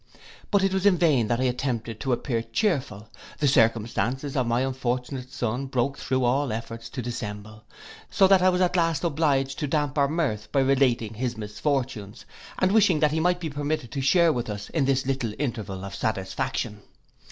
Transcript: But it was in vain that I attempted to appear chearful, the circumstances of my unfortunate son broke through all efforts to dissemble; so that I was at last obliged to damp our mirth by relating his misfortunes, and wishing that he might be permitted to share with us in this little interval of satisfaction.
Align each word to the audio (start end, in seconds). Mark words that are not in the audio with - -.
But 0.49 0.63
it 0.63 0.73
was 0.73 0.87
in 0.87 0.97
vain 0.97 1.27
that 1.27 1.39
I 1.39 1.43
attempted 1.43 1.99
to 1.99 2.11
appear 2.11 2.41
chearful, 2.41 3.07
the 3.37 3.47
circumstances 3.47 4.35
of 4.35 4.47
my 4.47 4.61
unfortunate 4.61 5.31
son 5.31 5.67
broke 5.67 5.99
through 5.99 6.23
all 6.23 6.51
efforts 6.51 6.89
to 6.89 7.03
dissemble; 7.03 7.65
so 8.09 8.25
that 8.27 8.41
I 8.41 8.49
was 8.49 8.61
at 8.61 8.75
last 8.75 9.03
obliged 9.03 9.59
to 9.59 9.67
damp 9.67 9.99
our 9.99 10.07
mirth 10.07 10.51
by 10.51 10.61
relating 10.61 11.13
his 11.13 11.37
misfortunes, 11.37 12.25
and 12.57 12.71
wishing 12.71 12.99
that 12.99 13.11
he 13.11 13.19
might 13.19 13.39
be 13.39 13.51
permitted 13.51 13.91
to 13.91 14.01
share 14.01 14.33
with 14.33 14.49
us 14.49 14.71
in 14.71 14.85
this 14.85 15.05
little 15.05 15.33
interval 15.37 15.85
of 15.85 15.93
satisfaction. 15.93 16.81